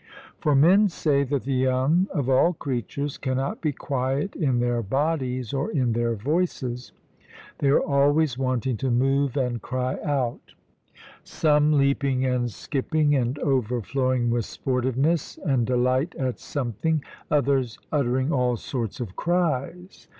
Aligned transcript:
For 0.39 0.55
men 0.55 0.89
say 0.89 1.21
that 1.25 1.43
the 1.43 1.53
young 1.53 2.07
of 2.11 2.27
all 2.27 2.53
creatures 2.53 3.19
cannot 3.19 3.61
be 3.61 3.71
quiet 3.71 4.35
in 4.35 4.59
their 4.59 4.81
bodies 4.81 5.53
or 5.53 5.69
in 5.69 5.91
their 5.93 6.15
voices; 6.15 6.91
they 7.59 7.67
are 7.69 7.79
always 7.81 8.35
wanting 8.35 8.77
to 8.77 8.89
move 8.89 9.37
and 9.37 9.61
cry 9.61 9.99
out; 10.03 10.55
some 11.23 11.73
leaping 11.73 12.25
and 12.25 12.49
skipping, 12.51 13.13
and 13.15 13.37
overflowing 13.37 14.31
with 14.31 14.45
sportiveness 14.45 15.37
and 15.37 15.67
delight 15.67 16.15
at 16.15 16.39
something, 16.39 17.03
others 17.29 17.77
uttering 17.91 18.31
all 18.33 18.57
sorts 18.57 18.99
of 18.99 19.15
cries. 19.15 20.07